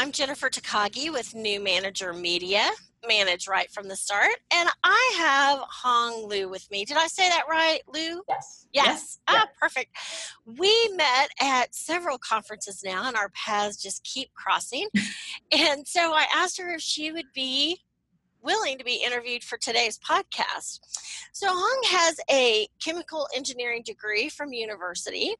[0.00, 2.70] I'm Jennifer Takagi with New Manager Media,
[3.08, 6.84] Manage Right from the Start, and I have Hong Lu with me.
[6.84, 8.22] Did I say that right, Liu?
[8.28, 8.66] Yes.
[8.72, 8.86] Yes.
[8.86, 9.18] yes.
[9.26, 9.90] Ah, perfect.
[10.46, 14.86] We met at several conferences now, and our paths just keep crossing.
[15.50, 17.80] and so I asked her if she would be
[18.40, 20.78] willing to be interviewed for today's podcast.
[21.32, 25.34] So Hong has a chemical engineering degree from university,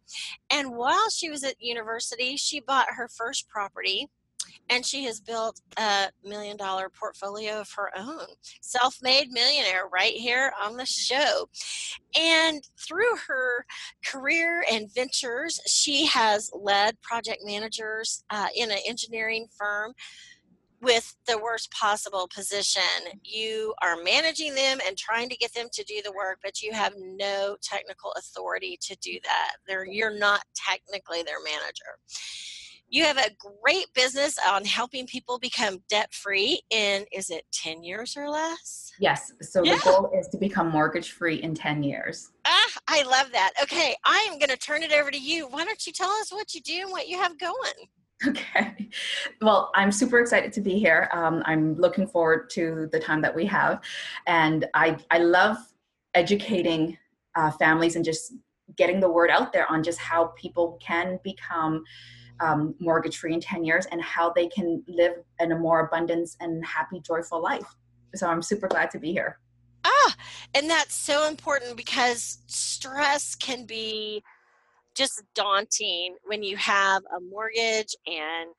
[0.50, 4.08] and while she was at university, she bought her first property
[4.70, 8.26] and she has built a million dollar portfolio of her own.
[8.60, 11.48] Self made millionaire right here on the show.
[12.18, 13.64] And through her
[14.04, 19.94] career and ventures, she has led project managers uh, in an engineering firm
[20.80, 22.82] with the worst possible position.
[23.24, 26.72] You are managing them and trying to get them to do the work, but you
[26.72, 29.56] have no technical authority to do that.
[29.66, 31.98] They're, you're not technically their manager.
[32.90, 33.30] You have a
[33.62, 38.92] great business on helping people become debt free in, is it 10 years or less?
[38.98, 39.32] Yes.
[39.42, 39.76] So yeah.
[39.76, 42.30] the goal is to become mortgage free in 10 years.
[42.46, 43.52] Ah, I love that.
[43.62, 45.46] Okay, I am going to turn it over to you.
[45.48, 47.54] Why don't you tell us what you do and what you have going?
[48.26, 48.88] Okay.
[49.40, 51.08] Well, I'm super excited to be here.
[51.12, 53.80] Um, I'm looking forward to the time that we have.
[54.26, 55.56] And I, I love
[56.14, 56.98] educating
[57.36, 58.32] uh, families and just
[58.76, 61.84] getting the word out there on just how people can become
[62.40, 66.36] um, mortgage free in 10 years and how they can live in a more abundance
[66.40, 67.76] and happy, joyful life.
[68.14, 69.38] So I'm super glad to be here.
[69.84, 70.16] Ah,
[70.54, 74.22] and that's so important because stress can be
[74.94, 78.50] just daunting when you have a mortgage and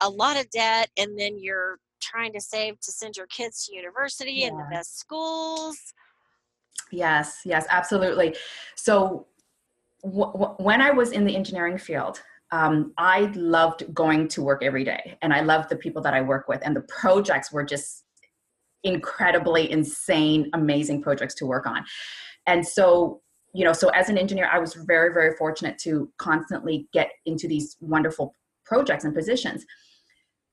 [0.00, 3.74] a lot of debt and then you're trying to save to send your kids to
[3.74, 4.48] university yeah.
[4.48, 5.94] and the best schools
[6.90, 8.36] yes yes absolutely
[8.74, 9.26] so
[10.04, 14.62] w- w- when i was in the engineering field um, i loved going to work
[14.62, 17.64] every day and i loved the people that i work with and the projects were
[17.64, 18.04] just
[18.84, 21.84] incredibly insane amazing projects to work on.
[22.46, 23.20] And so
[23.54, 27.48] you know, so as an engineer, I was very, very fortunate to constantly get into
[27.48, 28.34] these wonderful
[28.66, 29.64] projects and positions.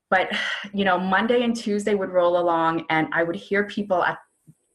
[0.10, 0.32] But,
[0.74, 4.18] you know, Monday and Tuesday would roll along and I would hear people at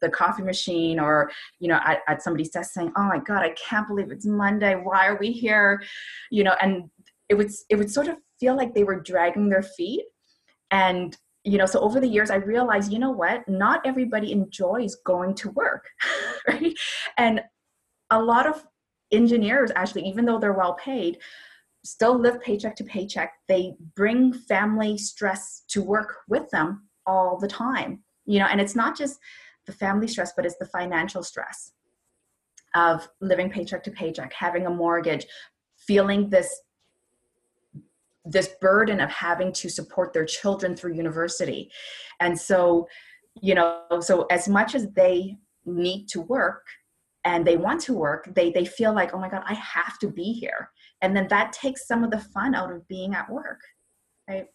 [0.03, 3.51] the coffee machine or you know at, at, somebody's desk saying oh my god i
[3.51, 4.75] can't believe it's monday.
[4.75, 5.83] Why are we here?
[6.31, 6.91] You know and
[7.31, 10.05] it would it would sort of feel like they were dragging their feet.
[10.71, 13.49] And you know so over the years i realized you know what?
[13.49, 15.87] Not everybody enjoys going to work
[16.49, 16.75] right?
[17.17, 17.41] And
[18.11, 18.67] a lot of
[19.11, 21.17] engineers actually even though they're well paid
[21.83, 23.33] still live paycheck to paycheck.
[23.49, 28.47] They bring family stress to work with them all the time you know?
[28.47, 29.19] And it's not just
[29.67, 31.73] the family stress but it's the financial stress
[32.75, 35.27] of living paycheck to paycheck having a mortgage
[35.79, 36.61] feeling this
[38.25, 41.71] this burden of having to support their children through university
[42.21, 42.87] and so
[43.41, 46.67] you know so as much as they need to work
[47.25, 50.09] and they want to work they they feel like oh my god i have to
[50.09, 50.71] be here
[51.01, 53.61] and then that takes some of the fun out of being at work
[54.29, 54.47] right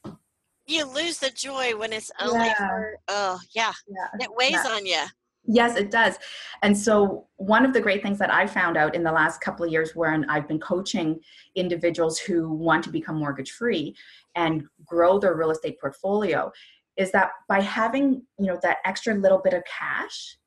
[0.67, 2.56] you lose the joy when it's only yeah.
[2.56, 4.25] for oh yeah, yeah.
[4.25, 4.71] it weighs yeah.
[4.71, 5.03] on you
[5.47, 6.18] yes it does.
[6.62, 9.65] And so one of the great things that i found out in the last couple
[9.65, 11.19] of years when i've been coaching
[11.56, 13.95] individuals who want to become mortgage free
[14.36, 16.51] and grow their real estate portfolio
[16.97, 20.38] is that by having you know that extra little bit of cash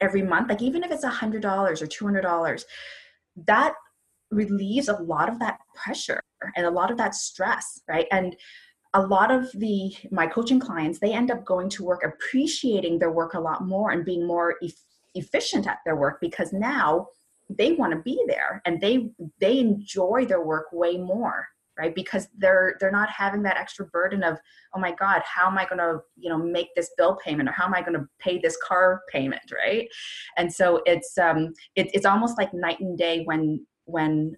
[0.00, 2.66] every month like even if it's a hundred dollars or two hundred dollars
[3.46, 3.74] that
[4.30, 6.20] relieves a lot of that pressure
[6.56, 8.06] and a lot of that stress right?
[8.10, 8.36] And
[8.96, 13.12] a lot of the my coaching clients they end up going to work appreciating their
[13.12, 14.72] work a lot more and being more e-
[15.14, 17.06] efficient at their work because now
[17.50, 21.46] they want to be there and they they enjoy their work way more
[21.78, 21.94] right?
[21.94, 24.38] Because they're they're not having that extra burden of
[24.74, 27.52] oh my god how am i going to you know make this bill payment or
[27.52, 29.86] how am i going to pay this car payment right?
[30.38, 34.36] And so it's um it, it's almost like night and day when when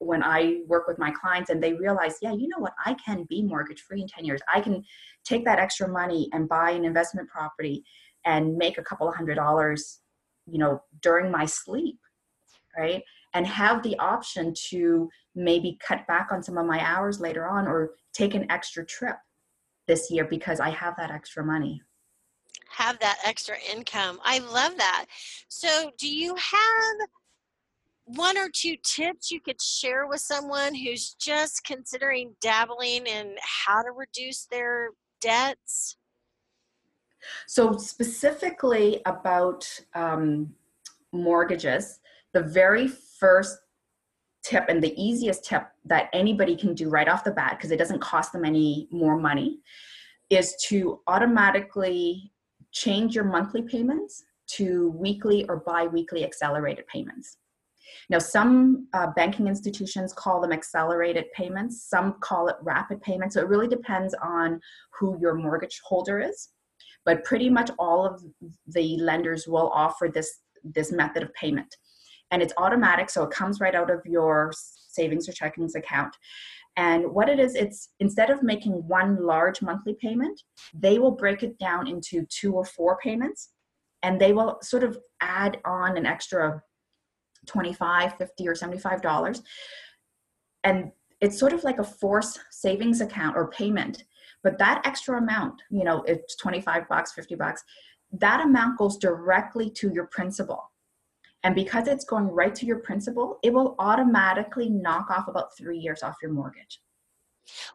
[0.00, 3.24] when I work with my clients and they realize, yeah, you know what, I can
[3.28, 4.40] be mortgage free in 10 years.
[4.52, 4.82] I can
[5.24, 7.84] take that extra money and buy an investment property
[8.24, 10.00] and make a couple of hundred dollars,
[10.46, 11.98] you know, during my sleep,
[12.76, 13.02] right?
[13.34, 17.68] And have the option to maybe cut back on some of my hours later on
[17.68, 19.16] or take an extra trip
[19.86, 21.82] this year because I have that extra money.
[22.70, 24.18] Have that extra income.
[24.24, 25.06] I love that.
[25.48, 27.08] So, do you have
[28.16, 33.82] one or two tips you could share with someone who's just considering dabbling in how
[33.82, 34.90] to reduce their
[35.20, 35.96] debts?
[37.46, 40.54] So, specifically about um,
[41.12, 42.00] mortgages,
[42.32, 43.58] the very first
[44.42, 47.78] tip and the easiest tip that anybody can do right off the bat, because it
[47.78, 49.60] doesn't cost them any more money,
[50.30, 52.32] is to automatically
[52.72, 57.36] change your monthly payments to weekly or bi weekly accelerated payments.
[58.08, 63.34] Now, some uh, banking institutions call them accelerated payments, some call it rapid payments.
[63.34, 64.60] So it really depends on
[64.98, 66.50] who your mortgage holder is.
[67.04, 68.22] But pretty much all of
[68.66, 71.74] the lenders will offer this, this method of payment.
[72.30, 76.14] And it's automatic, so it comes right out of your savings or checkings account.
[76.76, 80.40] And what it is, it's instead of making one large monthly payment,
[80.72, 83.50] they will break it down into two or four payments
[84.02, 86.62] and they will sort of add on an extra
[87.50, 89.42] 25 50 or 75 dollars.
[90.64, 94.04] And it's sort of like a force savings account or payment
[94.42, 97.62] but that extra amount you know it's 25 bucks 50 bucks
[98.12, 100.72] that amount goes directly to your principal.
[101.44, 105.78] And because it's going right to your principal it will automatically knock off about three
[105.78, 106.80] years off your mortgage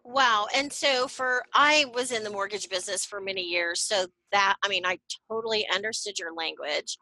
[0.04, 0.48] Wow.
[0.56, 3.82] And so for I was in the mortgage business for many years.
[3.82, 6.98] So that I mean I totally understood your language.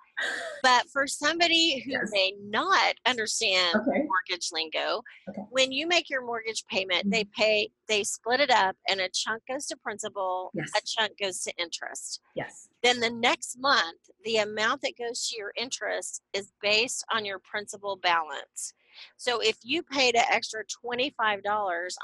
[0.62, 2.10] But for somebody who yes.
[2.12, 4.04] may not understand okay.
[4.06, 5.42] mortgage lingo, okay.
[5.50, 7.12] when you make your mortgage payment, mm-hmm.
[7.12, 10.72] they pay they split it up and a chunk goes to principal, yes.
[10.78, 12.22] a chunk goes to interest.
[12.36, 12.70] Yes.
[12.84, 17.40] Then the next month, the amount that goes to your interest is based on your
[17.40, 18.74] principal balance.
[19.16, 21.42] So if you paid an extra $25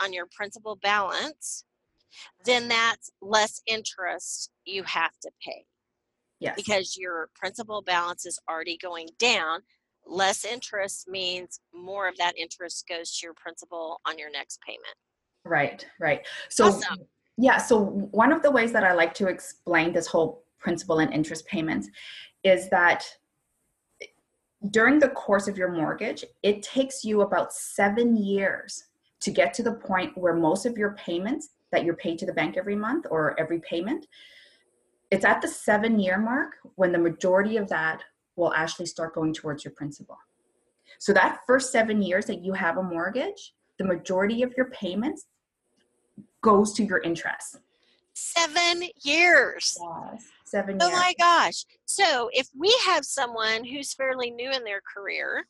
[0.01, 1.65] on your principal balance,
[2.45, 5.65] then that's less interest you have to pay.
[6.39, 6.55] Yes.
[6.55, 9.59] Because your principal balance is already going down.
[10.07, 14.95] Less interest means more of that interest goes to your principal on your next payment.
[15.43, 16.25] Right, right.
[16.49, 16.99] So, awesome.
[17.37, 17.81] yeah, so
[18.11, 21.89] one of the ways that I like to explain this whole principal and interest payments
[22.43, 23.05] is that
[24.71, 28.85] during the course of your mortgage, it takes you about seven years
[29.21, 32.33] to get to the point where most of your payments that you're paid to the
[32.33, 34.07] bank every month or every payment,
[35.11, 38.03] it's at the seven year mark when the majority of that
[38.35, 40.17] will actually start going towards your principal.
[40.97, 45.27] So that first seven years that you have a mortgage, the majority of your payments
[46.41, 47.59] goes to your interest.
[48.13, 49.77] Seven years.
[49.79, 50.97] Yes, seven oh years.
[50.97, 51.65] Oh my gosh.
[51.85, 55.45] So if we have someone who's fairly new in their career,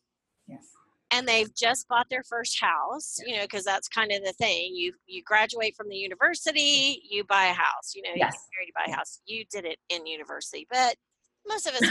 [0.47, 0.65] yes.
[1.11, 3.27] and they've just bought their first house, yes.
[3.27, 4.75] you know, because that's kind of the thing.
[4.75, 8.33] You you graduate from the university, you buy a house, you know, yes.
[8.33, 9.21] you get married, you buy a house.
[9.25, 10.95] You did it in university, but
[11.47, 11.81] most of us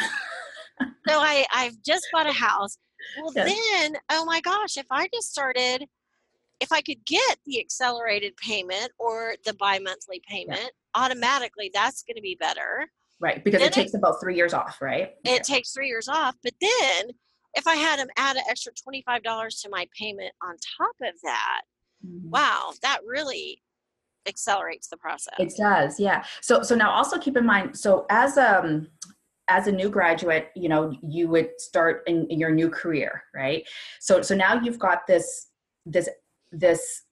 [0.81, 0.87] so
[1.19, 2.79] I, I've just bought a house.
[3.21, 3.57] Well yes.
[3.73, 5.87] then, oh my gosh, if I just started
[6.61, 11.03] if I could get the accelerated payment or the bi-monthly payment, yeah.
[11.05, 12.89] automatically that's going to be better.
[13.21, 15.11] Right, because then it takes it, about three years off, right?
[15.25, 15.39] It yeah.
[15.39, 17.11] takes three years off, but then
[17.55, 21.15] if I had them add an extra twenty-five dollars to my payment on top of
[21.23, 21.63] that,
[22.07, 22.31] mm-hmm.
[22.31, 23.63] wow, that really
[24.29, 25.35] accelerates the process.
[25.39, 26.25] It does, yeah.
[26.43, 28.89] So, so now also keep in mind, so as um
[29.49, 33.67] as a new graduate, you know, you would start in, in your new career, right?
[33.99, 35.47] So, so now you've got this
[35.87, 36.09] this
[36.53, 37.03] this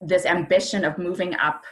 [0.00, 1.64] this ambition of moving up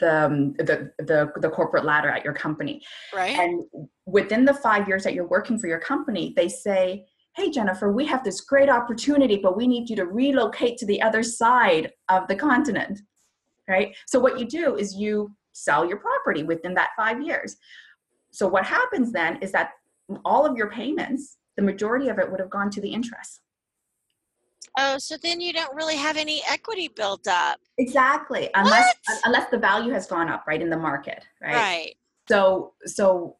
[0.00, 2.82] the, um, the the the corporate ladder at your company.
[3.14, 3.38] Right.
[3.38, 3.64] And
[4.06, 7.04] within the five years that you're working for your company they say
[7.36, 11.00] hey jennifer we have this great opportunity but we need you to relocate to the
[11.00, 13.00] other side of the continent.
[13.68, 13.94] Right?
[14.06, 17.56] So what you do is you sell your property within that five years.
[18.30, 19.70] So what happens then is that
[20.24, 23.40] all of your payments the majority of it would have gone to the interest
[24.78, 27.58] Oh, so then you don't really have any equity built up.
[27.78, 28.50] Exactly.
[28.54, 29.20] Unless what?
[29.24, 31.54] unless the value has gone up, right, in the market, right?
[31.54, 31.96] Right.
[32.28, 33.36] So so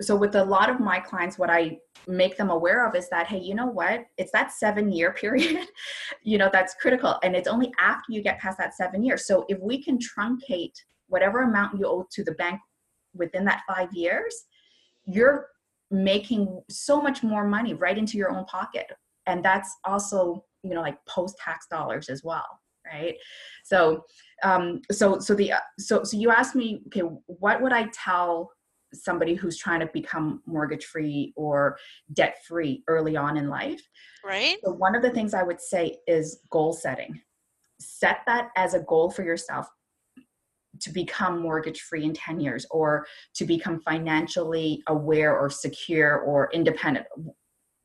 [0.00, 3.26] so with a lot of my clients what i make them aware of is that
[3.26, 5.66] hey you know what it's that seven year period
[6.22, 9.44] you know that's critical and it's only after you get past that seven years so
[9.48, 10.74] if we can truncate
[11.08, 12.60] whatever amount you owe to the bank
[13.14, 14.34] within that five years
[15.06, 15.48] you're
[15.90, 18.90] making so much more money right into your own pocket
[19.26, 22.46] and that's also you know like post tax dollars as well
[22.92, 23.14] right?
[23.64, 24.04] So
[24.42, 28.50] um so so the so so you asked me okay what would i tell
[28.92, 31.76] somebody who's trying to become mortgage free or
[32.12, 33.80] debt free early on in life?
[34.24, 34.56] Right.
[34.64, 37.20] So one of the things i would say is goal setting.
[37.80, 39.68] Set that as a goal for yourself
[40.80, 46.48] to become mortgage free in 10 years or to become financially aware or secure or
[46.52, 47.06] independent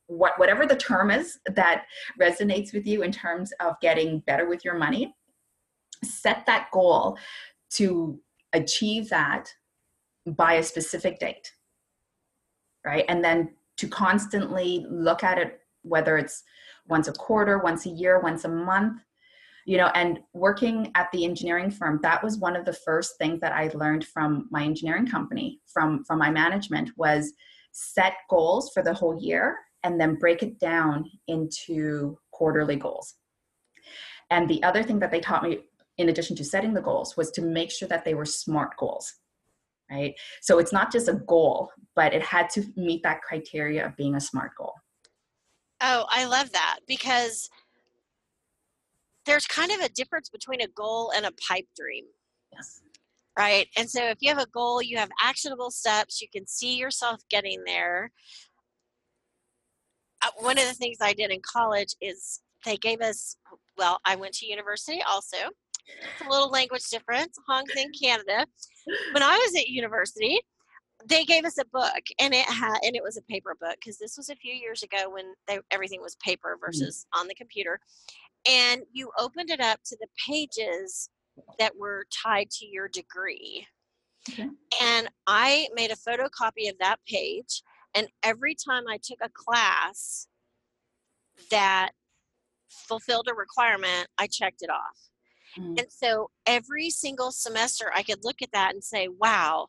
[0.08, 1.86] what whatever the term is that
[2.22, 5.16] resonates with you in terms of getting better with your money
[6.04, 7.18] set that goal
[7.72, 8.20] to
[8.54, 9.50] achieve that
[10.26, 11.52] by a specific date
[12.86, 13.06] right?
[13.10, 16.44] And then to constantly look at it whether it's
[16.88, 19.02] once a quarter once a year once a month
[19.66, 23.40] you know and working at the engineering firm that was one of the first things
[23.40, 27.34] that i learned from my engineering company from from my management was
[27.72, 33.15] set goals for the whole year and then break it down into quarterly goals
[34.30, 35.60] and the other thing that they taught me
[35.98, 39.13] in addition to setting the goals was to make sure that they were smart goals
[39.89, 43.96] right so it's not just a goal but it had to meet that criteria of
[43.96, 44.74] being a smart goal
[45.80, 47.50] oh i love that because
[49.25, 52.06] there's kind of a difference between a goal and a pipe dream.
[52.54, 52.82] Yes.
[53.38, 53.68] Right.
[53.75, 57.22] And so if you have a goal, you have actionable steps, you can see yourself
[57.30, 58.12] getting there.
[60.25, 63.38] Uh, one of the things I did in college is they gave us,
[63.77, 65.38] well, I went to university also.
[65.88, 68.46] It's a little language difference, Hong Kong, Canada.
[69.12, 70.39] When I was at university,
[71.08, 74.00] they gave us a book and it had and it was a paper book because
[74.00, 77.22] this was a few years ago when they, everything was paper versus mm-hmm.
[77.22, 77.79] on the computer
[78.50, 81.10] and you opened it up to the pages
[81.60, 83.67] that were tied to your degree.
[84.29, 84.50] Okay.
[84.82, 87.62] And I made a photocopy of that page.
[87.96, 90.28] And every time I took a class
[91.50, 91.92] that
[92.70, 95.00] fulfilled a requirement, I checked it off.
[95.58, 95.80] Mm.
[95.80, 99.68] And so every single semester, I could look at that and say, wow,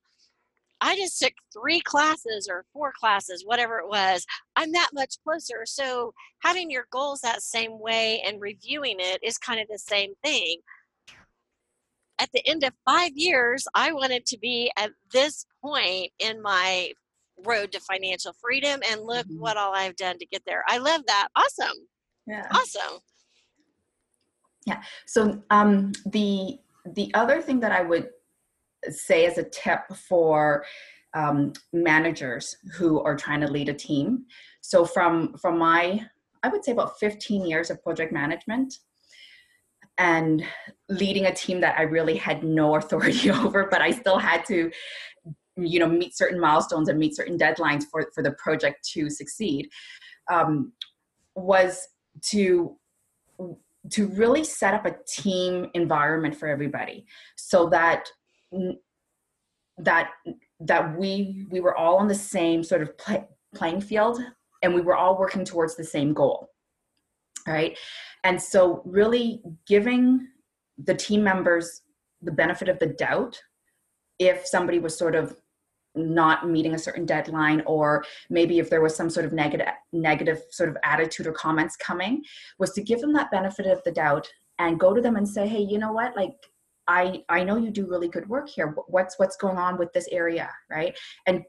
[0.81, 4.27] I just took three classes or four classes, whatever it was.
[4.57, 5.65] I'm that much closer.
[5.65, 10.13] So having your goals that same way and reviewing it is kind of the same
[10.23, 10.59] thing.
[12.19, 16.93] At the end of five years, I wanted to be at this point in my
[17.45, 19.41] road to financial freedom and look mm-hmm.
[19.41, 20.65] what all I've done to get there.
[20.69, 21.29] I love that.
[21.37, 21.77] Awesome.
[22.27, 22.47] Yeah.
[22.51, 22.99] Awesome.
[24.67, 24.83] Yeah.
[25.07, 26.59] So um the
[26.95, 28.09] the other thing that I would
[28.91, 30.65] say as a tip for
[31.15, 34.27] um, managers who are trying to lead a team.
[34.61, 36.07] So from from my
[36.43, 38.75] I would say about 15 years of project management
[39.99, 40.45] and
[40.89, 44.71] leading a team that I really had no authority over, but I still had to
[45.57, 49.69] you know meet certain milestones and meet certain deadlines for for the project to succeed
[50.31, 50.73] um,
[51.35, 51.89] was
[52.23, 52.77] to
[53.91, 58.09] to really set up a team environment for everybody so that
[59.79, 60.11] that
[60.61, 64.19] that we we were all on the same sort of play, playing field
[64.63, 66.51] and we were all working towards the same goal
[67.47, 67.79] right?
[68.25, 70.27] And so really giving
[70.85, 71.83] the team members
[72.23, 73.41] the benefit of the doubt
[74.19, 75.37] if somebody was sort of
[75.97, 80.43] not meeting a certain deadline or maybe if there was some sort of negative negative
[80.51, 82.23] sort of attitude or comments coming
[82.59, 85.47] was to give them that benefit of the doubt and go to them and say
[85.47, 86.37] hey you know what like
[86.89, 88.75] I I know you do really good work here.
[88.89, 90.97] What's what's going on with this area, right?
[91.27, 91.43] And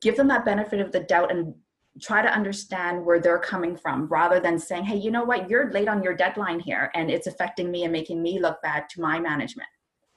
[0.00, 1.54] give them that benefit of the doubt and
[2.02, 5.50] try to understand where they're coming from rather than saying, "Hey, you know what?
[5.50, 8.88] You're late on your deadline here and it's affecting me and making me look bad
[8.90, 9.68] to my management."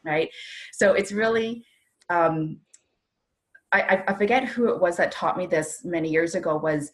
[0.03, 0.29] Right?
[0.73, 1.65] So it's really
[2.09, 2.59] um
[3.71, 6.91] I, I forget who it was that taught me this many years ago was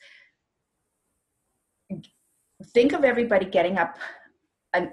[2.73, 3.97] think of everybody getting up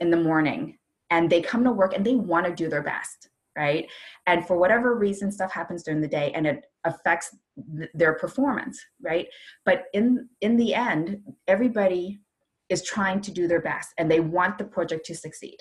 [0.00, 0.78] in the morning
[1.10, 3.86] and they come to work and they want to do their best right?
[4.26, 7.36] And for whatever reason stuff happens during the day and it affects
[7.76, 9.26] th- their performance right?
[9.64, 12.20] But in in the end everybody
[12.68, 15.58] is trying to do their best and they want the project to succeed.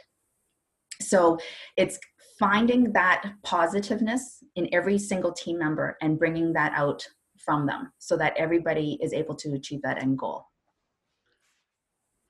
[1.01, 1.37] So
[1.75, 1.99] it's
[2.41, 7.07] finding that positiveness in every single team member and bringing that out
[7.37, 10.47] from them so that everybody is able to achieve that end goal.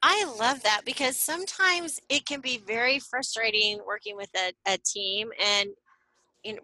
[0.04, 5.32] I love that because sometimes it can be very frustrating working with a, a team
[5.40, 5.70] and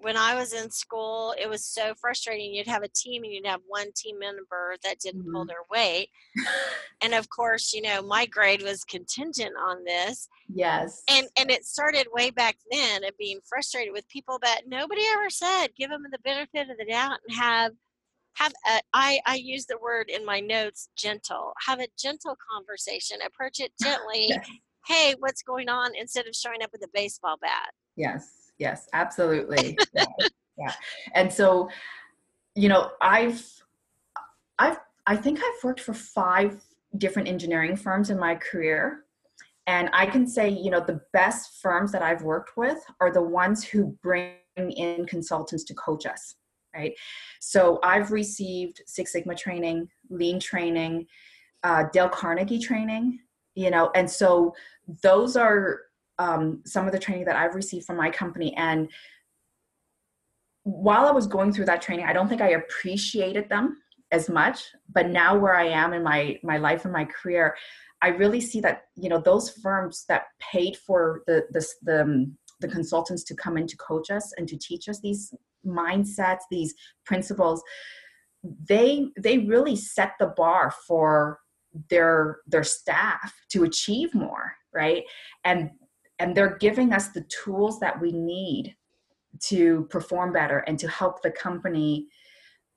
[0.02, 2.54] when I was in school, it was so frustrating.
[2.54, 5.34] You'd have a team and you'd have one team member that didn't mm-hmm.
[5.34, 6.10] pull their weight.
[7.02, 10.28] and of course, you know, my grade was contingent on this.
[10.54, 11.04] Yes.
[11.10, 15.30] And and it started way back then of being frustrated with people that nobody ever
[15.30, 17.72] said give them the benefit of the doubt and have
[18.36, 23.18] have a, I, I use the word in my notes gentle have a gentle conversation
[23.26, 24.48] approach it gently yes.
[24.88, 25.92] Hey what's going on?
[25.96, 27.72] Instead of showing up with a baseball bat.
[27.96, 29.78] Yes yes absolutely.
[29.94, 30.06] Yeah.
[30.58, 30.74] yeah.
[31.14, 31.70] And so
[32.56, 33.46] you know i've
[34.58, 36.64] i've i think i've worked for five
[36.98, 39.06] different engineering firms in my career.
[39.68, 43.22] And i can say you know the best firms that i've worked with are the
[43.22, 46.36] ones who bring in consultants to coach us
[46.76, 46.94] right?
[47.40, 51.06] So i've received six sigma training lean training
[51.64, 53.20] uh, dale carnegie training
[53.56, 54.54] you know and so
[55.04, 55.82] those are
[56.20, 58.54] um, some of the training that I've received from my company.
[58.56, 58.90] And
[60.64, 63.78] while I was going through that training, I don't think I appreciated them
[64.12, 64.64] as much.
[64.94, 67.56] But now, where I am in my my life and my career,
[68.02, 72.38] I really see that you know those firms that paid for the the the, um,
[72.60, 75.34] the consultants to come in to coach us and to teach us these
[75.66, 76.74] mindsets, these
[77.06, 77.62] principles.
[78.44, 81.40] They they really set the bar for
[81.90, 85.04] their their staff to achieve more right?
[85.44, 85.72] And
[86.20, 88.76] and they're giving us the tools that we need
[89.40, 92.08] to perform better and to help the company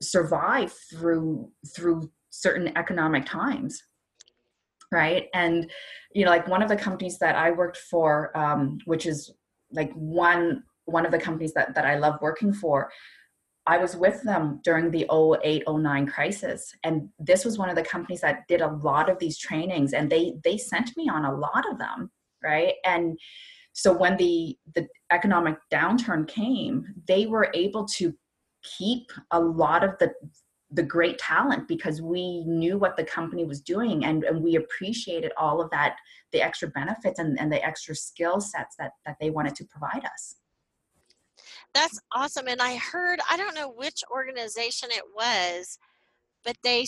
[0.02, 3.82] survive through through certain economic times
[4.92, 5.28] right?
[5.35, 5.70] And
[6.14, 9.32] you know like one of the companies that i worked for um, which is
[9.73, 12.90] like one one of the companies that, that i love working for
[13.67, 15.07] i was with them during the
[15.45, 19.19] 08 09 crisis and this was one of the companies that did a lot of
[19.19, 22.11] these trainings and they they sent me on a lot of them
[22.43, 22.75] right?
[22.85, 23.19] And
[23.73, 28.12] so when the the economic downturn came they were able to
[28.62, 30.12] keep a lot of the
[30.73, 35.33] the great talent because we knew what the company was doing and, and we appreciated
[35.37, 35.97] all of that
[36.33, 40.05] the extra benefits and, and the extra skill sets that that they wanted to provide
[40.05, 40.37] us
[41.74, 45.78] that's awesome and i heard i don't know which organization it was
[46.44, 46.87] but they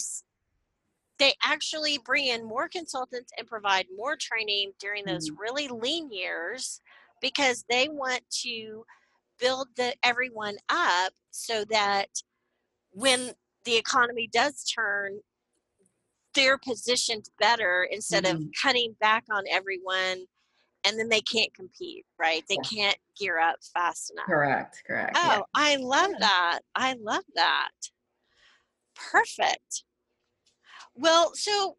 [1.19, 5.41] they actually bring in more consultants and provide more training during those mm-hmm.
[5.41, 6.81] really lean years
[7.21, 8.85] because they want to
[9.39, 12.09] build the, everyone up so that
[12.91, 13.31] when
[13.65, 15.21] the economy does turn
[16.35, 18.37] they're positioned better instead mm-hmm.
[18.37, 20.27] of cutting back on everyone
[20.87, 22.85] and then they can't compete right they yeah.
[22.85, 25.41] can't gear up fast enough correct correct oh yeah.
[25.55, 27.71] i love that i love that
[28.95, 29.85] perfect
[30.95, 31.77] well, so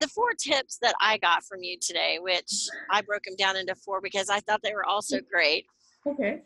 [0.00, 2.52] the four tips that I got from you today, which
[2.90, 5.28] I broke them down into four because I thought they were also mm.
[5.30, 5.66] great.
[6.06, 6.40] Okay.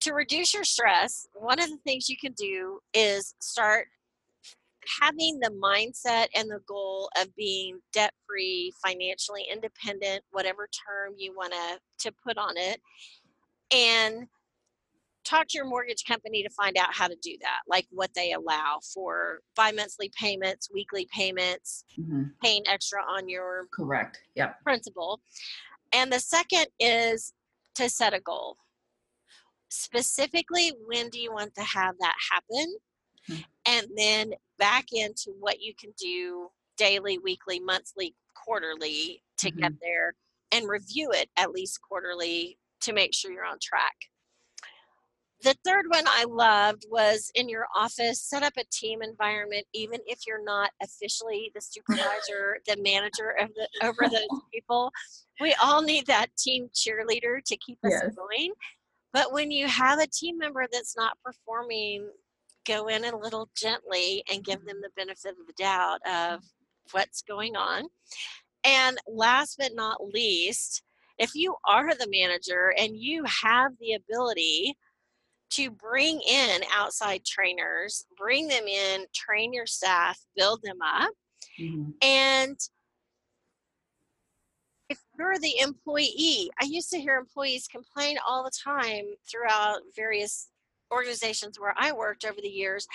[0.00, 3.88] To reduce your stress, one of the things you can do is start
[5.00, 11.34] having the mindset and the goal of being debt free, financially independent, whatever term you
[11.34, 12.80] want to to put on it.
[13.74, 14.26] And
[15.24, 18.32] talk to your mortgage company to find out how to do that, like what they
[18.32, 22.24] allow for bi-monthly payments, weekly payments, mm-hmm.
[22.42, 25.20] paying extra on your correct, yep, principal.
[25.92, 27.32] And the second is
[27.74, 28.56] to set a goal.
[29.68, 32.76] Specifically, when do you want to have that happen?
[33.30, 33.42] Mm-hmm.
[33.66, 39.60] And then back into what you can do daily, weekly, monthly, quarterly to mm-hmm.
[39.60, 40.14] get there
[40.52, 43.94] and review it at least quarterly to make sure you're on track
[45.42, 50.00] the third one I loved was in your office, set up a team environment, even
[50.06, 54.90] if you're not officially the supervisor, the manager of the, over those people.
[55.40, 58.14] We all need that team cheerleader to keep us yes.
[58.16, 58.52] going.
[59.12, 62.08] But when you have a team member that's not performing,
[62.66, 66.40] go in a little gently and give them the benefit of the doubt of
[66.92, 67.84] what's going on.
[68.64, 70.82] And last but not least,
[71.18, 74.76] if you are the manager and you have the ability
[75.50, 81.10] to bring in outside trainers, bring them in, train your staff, build them up.
[81.60, 81.90] Mm-hmm.
[82.02, 82.58] And
[84.88, 90.48] if you're the employee, I used to hear employees complain all the time throughout various
[90.92, 92.86] organizations where I worked over the years.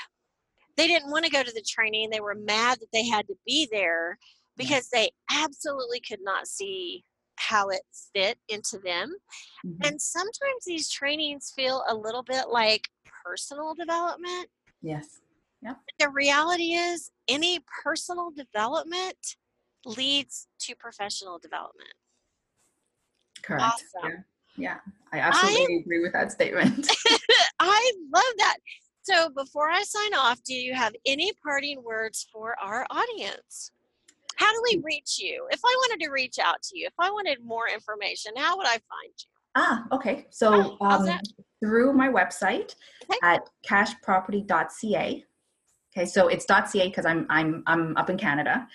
[0.78, 2.10] They didn't want to go to the training.
[2.10, 4.18] They were mad that they had to be there
[4.58, 7.04] because they absolutely could not see
[7.36, 7.82] how it
[8.14, 9.14] fit into them.
[9.66, 9.84] Mm-hmm.
[9.84, 12.88] And sometimes these trainings feel a little bit like
[13.26, 14.48] personal development.
[14.82, 15.22] Yes.
[15.64, 15.78] Yep.
[16.00, 19.38] The reality is, any personal development
[19.86, 21.94] leads to professional development.
[23.44, 23.64] Correct.
[23.64, 24.26] Awesome.
[24.62, 24.78] Yeah,
[25.12, 26.88] I absolutely I, agree with that statement.
[27.60, 28.58] I love that.
[29.02, 33.72] So before I sign off, do you have any parting words for our audience?
[34.36, 35.48] How do we reach you?
[35.50, 38.68] If I wanted to reach out to you, if I wanted more information, how would
[38.68, 39.32] I find you?
[39.56, 40.28] Ah, okay.
[40.30, 41.10] So oh, um,
[41.60, 42.76] through my website
[43.10, 43.20] okay.
[43.24, 45.26] at cashproperty.ca.
[45.94, 48.66] Okay, so it's .ca because I'm I'm I'm up in Canada,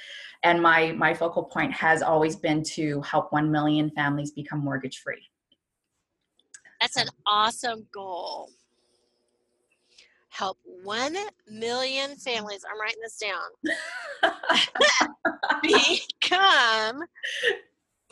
[0.43, 4.99] and my my focal point has always been to help one million families become mortgage
[4.99, 5.23] free.
[6.81, 8.51] That's an awesome goal.
[10.29, 11.17] Help one
[11.51, 12.63] million families.
[12.71, 14.31] I'm writing this down.
[16.21, 17.03] become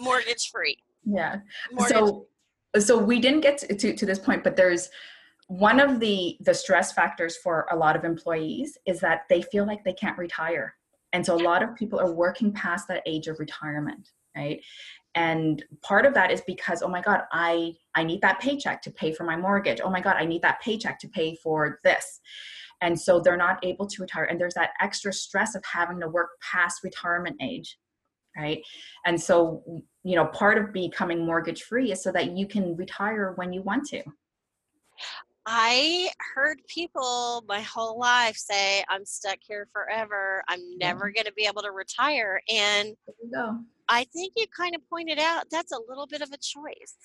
[0.00, 0.78] mortgage free.
[1.04, 1.40] Yeah.
[1.72, 2.26] Mortgage so
[2.80, 4.90] so we didn't get to, to, to this point, but there's
[5.48, 9.66] one of the the stress factors for a lot of employees is that they feel
[9.66, 10.74] like they can't retire
[11.12, 14.62] and so a lot of people are working past that age of retirement right
[15.14, 18.90] and part of that is because oh my god i i need that paycheck to
[18.90, 19.80] pay for my mortgage.
[19.82, 22.20] Oh my god i need that paycheck to pay for this.
[22.80, 24.24] And so they're not able to retire.
[24.24, 27.78] And there's that extra stress of having to work past retirement age
[28.36, 28.60] right?
[29.06, 29.62] And so
[30.02, 33.62] you know part of becoming mortgage free is so that you can retire when you
[33.62, 34.02] want to.
[35.46, 40.42] I heard people my whole life say, I'm stuck here forever.
[40.48, 42.40] I'm never going to be able to retire.
[42.48, 42.96] And
[43.88, 46.96] I think you kind of pointed out that's a little bit of a choice.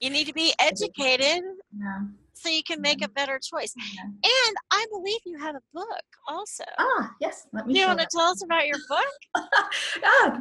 [0.00, 1.44] You need to be educated
[1.78, 2.00] yeah.
[2.32, 3.06] so you can make yeah.
[3.06, 3.72] a better choice.
[3.76, 4.02] Yeah.
[4.02, 6.64] And I believe you have a book also.
[6.76, 7.46] Ah, yes.
[7.52, 7.74] Let me.
[7.74, 9.44] Do you want to tell us about your book?
[10.04, 10.40] ah,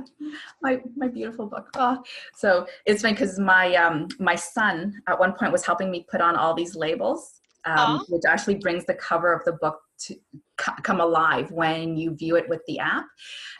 [0.63, 1.67] my my beautiful book.
[1.75, 2.01] Oh,
[2.35, 6.21] so it's funny because my um my son at one point was helping me put
[6.21, 8.05] on all these labels, um, oh.
[8.09, 10.15] which actually brings the cover of the book to
[10.57, 13.05] come alive when you view it with the app.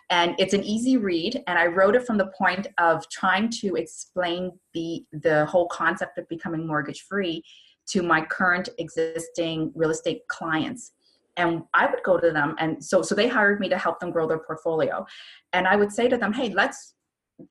[0.09, 3.75] And it's an easy read and i wrote it from the point of trying to
[3.75, 7.43] explain the the whole concept of becoming mortgage free
[7.87, 10.91] to my current existing real estate clients.
[11.37, 14.11] And i would go to them and so so they hired me to help them
[14.11, 15.05] grow their portfolio.
[15.53, 16.95] And i would say to them hey let's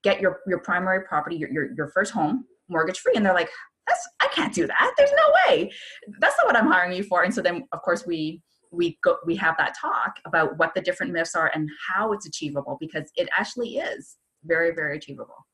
[0.03, 3.51] get your your primary property your your, your first home mortgage free and they're like
[3.87, 4.93] that's i can't do that.
[4.97, 5.71] There's no way.
[6.19, 7.23] That's not what i'm hiring you for.
[7.23, 10.81] And so then of course we we go we have that talk about what the
[10.81, 15.47] different myths are and how it's achievable because it actually is very very achievable.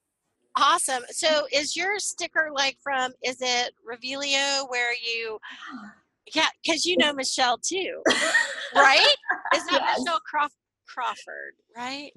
[0.59, 1.03] Awesome.
[1.11, 5.39] So is your sticker like from is it revelio where you
[6.35, 8.03] yeah because you know michelle too
[8.75, 9.15] right?
[9.55, 9.99] Is that yes.
[10.01, 10.51] michelle Crawf-
[10.89, 12.11] crawford right?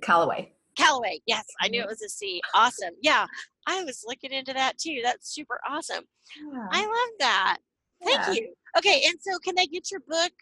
[0.00, 3.26] Callaway callaway yes i knew it was a c awesome yeah
[3.66, 6.04] i was looking into that too that's super awesome
[6.52, 6.66] yeah.
[6.70, 7.58] i love that
[8.02, 8.32] thank yeah.
[8.32, 10.32] you Okay, and so can I get your book?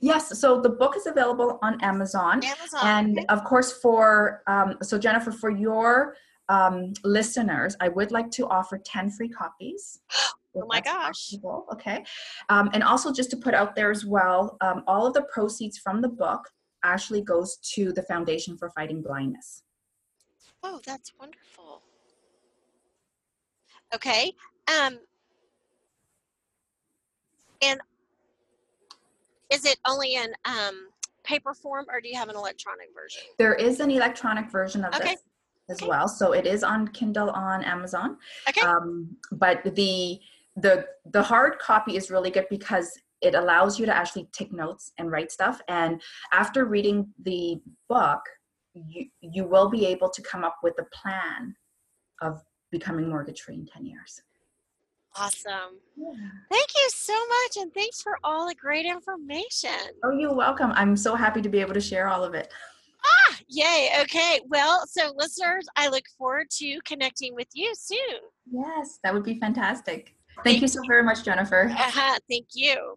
[0.00, 2.42] Yes, so the book is available on Amazon.
[2.44, 2.80] Amazon.
[2.82, 3.26] And okay.
[3.28, 6.16] of course, for um, so Jennifer, for your
[6.48, 10.00] um, listeners, I would like to offer 10 free copies.
[10.56, 11.30] oh my gosh.
[11.30, 11.66] Possible.
[11.72, 12.04] Okay.
[12.48, 15.78] Um, and also, just to put out there as well, um, all of the proceeds
[15.78, 16.40] from the book
[16.84, 19.62] actually goes to the Foundation for Fighting Blindness.
[20.62, 21.82] Oh, that's wonderful.
[23.94, 24.32] Okay.
[24.68, 24.98] Um,
[27.62, 27.80] and
[29.50, 30.88] is it only in um,
[31.24, 33.22] paper form or do you have an electronic version?
[33.38, 35.14] There is an electronic version of okay.
[35.14, 35.22] this
[35.68, 35.88] as okay.
[35.88, 36.08] well.
[36.08, 38.16] So it is on Kindle on Amazon.
[38.48, 38.60] Okay.
[38.60, 40.20] Um, but the
[40.56, 44.92] the the hard copy is really good because it allows you to actually take notes
[44.98, 45.60] and write stuff.
[45.68, 46.00] And
[46.32, 48.20] after reading the book,
[48.74, 51.54] you you will be able to come up with a plan
[52.22, 54.22] of becoming mortgage free in 10 years.
[55.16, 55.80] Awesome.
[55.96, 56.12] Yeah.
[56.50, 57.56] Thank you so much.
[57.56, 59.70] And thanks for all the great information.
[60.04, 60.70] Oh, you're welcome.
[60.74, 62.52] I'm so happy to be able to share all of it.
[63.04, 63.90] Ah, yay.
[64.02, 64.40] Okay.
[64.48, 68.20] Well, so listeners, I look forward to connecting with you soon.
[68.52, 70.14] Yes, that would be fantastic.
[70.36, 71.68] Thank, Thank you so very much, Jennifer.
[71.70, 72.18] Uh-huh.
[72.28, 72.96] Thank you.